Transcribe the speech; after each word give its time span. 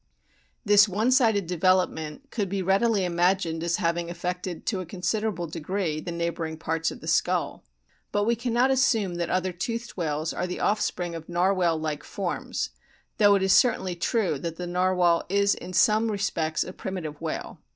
This 0.65 0.89
one 0.89 1.11
sided 1.11 1.45
develop 1.45 1.91
ment 1.91 2.31
could 2.31 2.49
be 2.49 2.63
readily 2.63 3.05
imagined 3.05 3.63
as 3.63 3.75
having 3.75 4.09
affected 4.09 4.65
to 4.65 4.79
a 4.81 4.83
considerable 4.87 5.45
degree 5.45 5.99
the 6.01 6.11
neighbouring 6.11 6.57
parts 6.57 6.89
of 6.89 7.01
the 7.01 7.07
skull. 7.07 7.63
But 8.11 8.23
we 8.23 8.35
cannot 8.35 8.71
assume 8.71 9.13
that 9.17 9.29
other 9.29 9.53
toothed 9.53 9.91
whales 9.95 10.33
are 10.33 10.47
the 10.47 10.59
offspring 10.59 11.13
of 11.13 11.29
narwhal 11.29 11.77
like 11.77 12.03
forms, 12.03 12.71
though 13.19 13.35
it 13.35 13.43
is 13.43 13.53
certainly 13.53 13.93
true 13.95 14.39
that 14.39 14.55
the 14.55 14.65
narwhal 14.65 15.23
is 15.29 15.53
in 15.53 15.71
some 15.71 16.09
respects 16.09 16.63
a 16.63 16.73
primitive 16.73 17.21
whale. 17.21 17.59